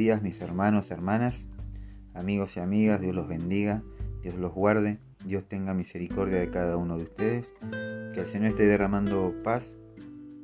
[0.00, 1.46] días mis hermanos, hermanas,
[2.14, 3.82] amigos y amigas, Dios los bendiga,
[4.22, 7.46] Dios los guarde, Dios tenga misericordia de cada uno de ustedes,
[8.14, 9.76] que el Señor esté derramando paz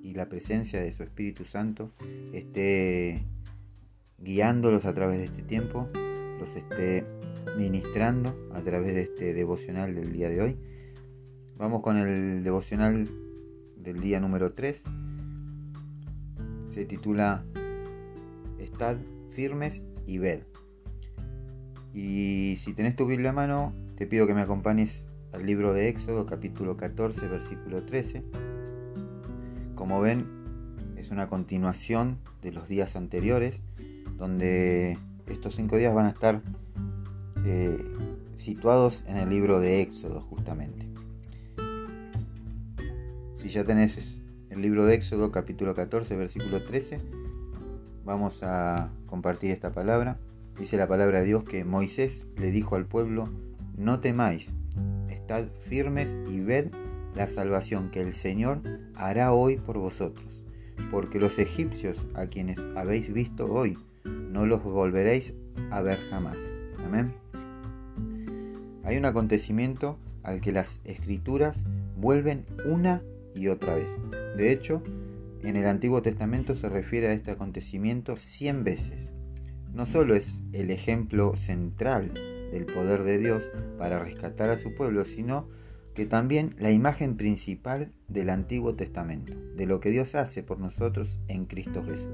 [0.02, 1.90] y la presencia de su Espíritu Santo
[2.34, 3.24] esté
[4.18, 5.88] guiándolos a través de este tiempo,
[6.38, 7.06] los esté
[7.56, 10.56] ministrando a través de este devocional del día de hoy.
[11.56, 13.08] Vamos con el devocional
[13.78, 14.82] del día número 3.
[16.68, 17.44] Se titula
[18.76, 18.98] Estad
[19.30, 20.42] firmes y ved.
[21.94, 25.88] Y si tenés tu Biblia a mano, te pido que me acompañes al libro de
[25.88, 28.22] Éxodo, capítulo 14, versículo 13.
[29.74, 30.26] Como ven,
[30.98, 33.62] es una continuación de los días anteriores,
[34.18, 36.42] donde estos cinco días van a estar
[37.46, 37.82] eh,
[38.34, 40.86] situados en el libro de Éxodo, justamente.
[43.38, 47.00] Si ya tenés el libro de Éxodo, capítulo 14, versículo 13,
[48.06, 50.16] vamos a compartir esta palabra.
[50.58, 53.28] Dice la palabra de Dios que Moisés le dijo al pueblo,
[53.76, 54.48] no temáis,
[55.10, 56.68] estad firmes y ved
[57.14, 58.62] la salvación que el Señor
[58.94, 60.24] hará hoy por vosotros,
[60.90, 65.34] porque los egipcios a quienes habéis visto hoy, no los volveréis
[65.70, 66.38] a ver jamás.
[66.84, 67.12] Amén.
[68.84, 71.64] Hay un acontecimiento al que las escrituras
[71.96, 73.02] vuelven una
[73.34, 73.88] y otra vez.
[74.36, 74.80] De hecho,
[75.42, 79.16] en el Antiguo Testamento se refiere a este acontecimiento 100 veces
[79.76, 82.14] no solo es el ejemplo central
[82.50, 83.44] del poder de Dios
[83.78, 85.48] para rescatar a su pueblo, sino
[85.94, 91.18] que también la imagen principal del Antiguo Testamento, de lo que Dios hace por nosotros
[91.28, 92.08] en Cristo Jesús.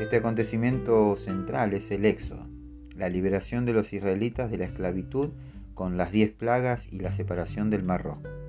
[0.00, 2.48] Este acontecimiento central es el Éxodo,
[2.96, 5.30] la liberación de los israelitas de la esclavitud
[5.74, 8.41] con las diez plagas y la separación del Mar Rojo.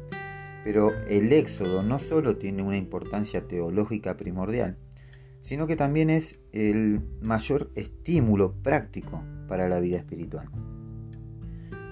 [0.64, 4.78] Pero el Éxodo no solo tiene una importancia teológica primordial,
[5.42, 10.50] sino que también es el mayor estímulo práctico para la vida espiritual.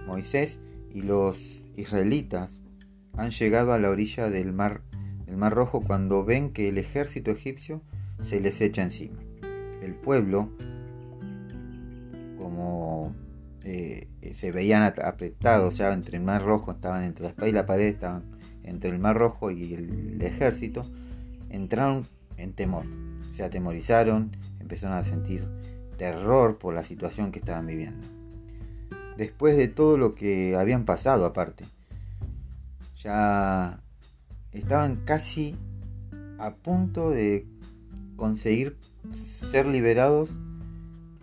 [0.08, 0.60] Moisés
[0.94, 2.50] y los israelitas
[3.18, 4.82] han llegado a la orilla del mar,
[5.26, 7.82] del mar Rojo cuando ven que el ejército egipcio
[8.22, 9.20] se les echa encima.
[9.82, 10.50] El pueblo,
[12.38, 13.14] como
[13.64, 17.66] eh, se veían apretados ya entre el mar rojo, estaban entre la espada y la
[17.66, 18.24] pared, estaban
[18.64, 20.86] entre el mar rojo y el ejército,
[21.50, 22.06] entraron
[22.38, 22.86] en temor
[23.34, 25.48] se atemorizaron, empezaron a sentir
[25.98, 28.08] terror por la situación que estaban viviendo.
[29.18, 31.66] Después de todo lo que habían pasado aparte,
[32.96, 33.82] ya
[34.52, 35.56] estaban casi
[36.40, 37.46] a punto de
[38.16, 38.78] conseguir
[39.14, 40.30] ser liberados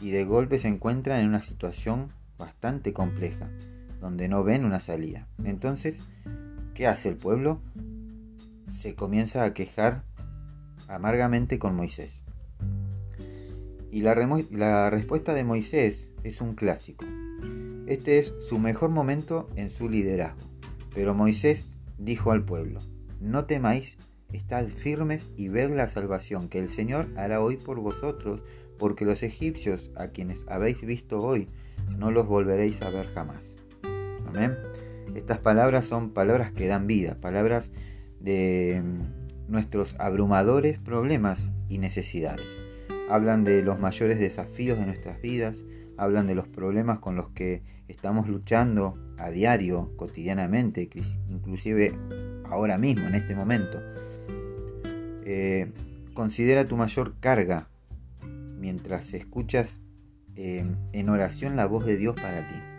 [0.00, 3.48] y de golpe se encuentran en una situación bastante compleja,
[4.00, 5.26] donde no ven una salida.
[5.44, 6.02] Entonces,
[6.78, 7.60] ¿qué hace el pueblo?
[8.68, 10.04] Se comienza a quejar
[10.86, 12.22] amargamente con Moisés.
[13.90, 14.14] Y la,
[14.52, 17.04] la, respuesta de Moisés es un clásico.
[17.88, 20.46] Este es su mejor momento en su liderazgo.
[20.94, 21.66] Pero Moisés
[21.98, 22.78] dijo al pueblo,
[23.20, 23.96] no temáis,
[24.32, 28.40] estad firmes y ved la salvación que el Señor hará hoy por vosotros,
[28.78, 31.48] porque los egipcios a quienes habéis visto hoy,
[31.98, 33.56] no los volveréis a ver jamás.
[34.28, 34.67] Amén.
[35.14, 37.72] Estas palabras son palabras que dan vida, palabras
[38.20, 38.82] de
[39.48, 42.46] nuestros abrumadores problemas y necesidades.
[43.10, 45.58] Hablan de los mayores desafíos de nuestras vidas,
[45.96, 50.88] hablan de los problemas con los que estamos luchando a diario, cotidianamente,
[51.28, 51.94] inclusive
[52.44, 53.80] ahora mismo, en este momento.
[55.24, 55.72] Eh,
[56.14, 57.68] considera tu mayor carga
[58.58, 59.80] mientras escuchas
[60.36, 62.77] eh, en oración la voz de Dios para ti.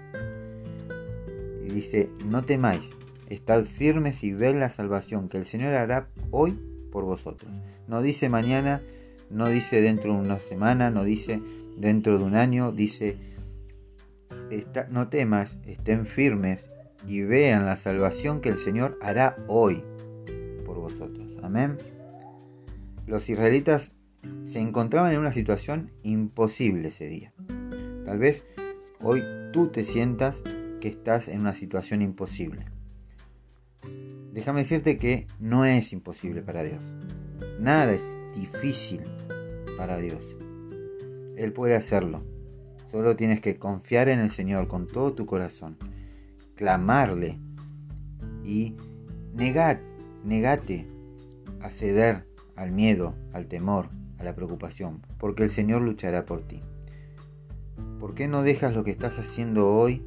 [1.74, 2.96] Dice, no temáis,
[3.30, 6.60] Estad firmes y ved la salvación que el Señor hará hoy
[6.92, 7.52] por vosotros.
[7.88, 8.82] No dice mañana,
[9.30, 11.40] no dice dentro de una semana, no dice
[11.78, 13.18] dentro de un año, dice
[14.90, 16.72] no temas, estén firmes
[17.08, 19.84] y vean la salvación que el Señor hará hoy
[20.66, 21.38] por vosotros.
[21.44, 21.78] Amén.
[23.06, 23.92] Los israelitas
[24.44, 27.32] se encontraban en una situación imposible ese día.
[28.06, 28.44] Tal vez
[29.02, 29.22] hoy
[29.54, 30.42] tú te sientas
[30.80, 32.66] que estás en una situación imposible.
[34.34, 36.84] Déjame decirte que no es imposible para Dios.
[37.60, 39.02] Nada es difícil
[39.78, 40.22] para Dios.
[41.36, 42.24] Él puede hacerlo.
[42.92, 45.78] Solo tienes que confiar en el Señor con todo tu corazón,
[46.56, 47.40] clamarle
[48.44, 48.76] y
[49.34, 49.82] negar,
[50.24, 50.88] negate
[51.62, 56.62] a ceder al miedo, al temor, a la preocupación, porque el Señor luchará por ti.
[58.00, 60.04] ¿Por qué no dejas lo que estás haciendo hoy,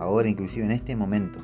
[0.00, 1.38] ahora, inclusive en este momento?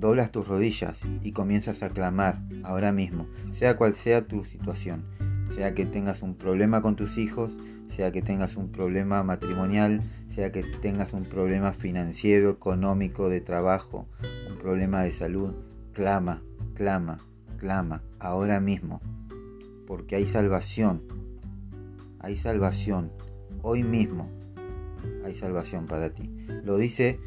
[0.00, 5.04] doblas tus rodillas y comienzas a clamar ahora mismo, sea cual sea tu situación,
[5.50, 7.52] sea que tengas un problema con tus hijos,
[7.86, 14.06] sea que tengas un problema matrimonial, sea que tengas un problema financiero, económico, de trabajo,
[14.48, 15.52] un problema de salud,
[15.92, 16.42] clama,
[16.74, 17.18] clama,
[17.58, 19.02] clama, ahora mismo,
[19.86, 21.02] porque hay salvación,
[22.20, 23.12] hay salvación,
[23.60, 24.39] hoy mismo
[25.24, 26.30] hay salvación para ti.
[26.64, 27.18] Lo dice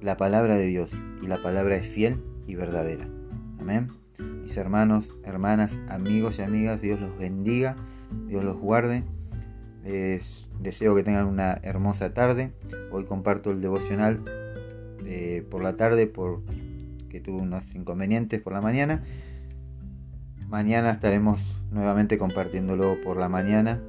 [0.00, 0.90] la palabra de Dios
[1.22, 3.08] y la palabra es fiel y verdadera.
[3.58, 3.88] Amén.
[4.42, 7.76] Mis hermanos, hermanas, amigos y amigas, Dios los bendiga,
[8.26, 9.04] Dios los guarde.
[9.84, 12.52] Les deseo que tengan una hermosa tarde.
[12.90, 14.24] Hoy comparto el devocional
[15.06, 19.04] eh, por la tarde porque tuve unos inconvenientes por la mañana.
[20.48, 23.80] Mañana estaremos nuevamente compartiéndolo por la mañana,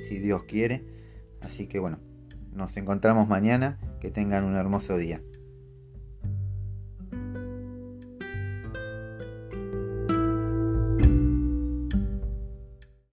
[0.00, 0.84] si Dios quiere.
[1.40, 1.98] Así que bueno,
[2.52, 3.78] nos encontramos mañana.
[4.00, 5.20] Que tengan un hermoso día.